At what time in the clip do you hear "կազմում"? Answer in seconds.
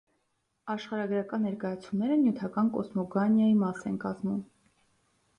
4.05-4.41